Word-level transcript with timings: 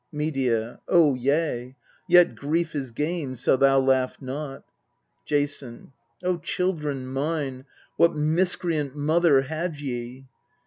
Medea. 0.11 0.79
Oh, 0.87 1.13
yea: 1.13 1.75
yet 2.09 2.33
grief 2.35 2.73
is 2.73 2.89
gain, 2.89 3.35
so 3.35 3.55
thou 3.55 3.77
laugh 3.79 4.19
not. 4.19 4.63
Jason. 5.25 5.93
O 6.23 6.39
children 6.39 7.05
mine, 7.05 7.65
what 7.97 8.15
miscreant 8.15 8.95
mother 8.95 9.41
had 9.41 9.79
ye 9.79 10.25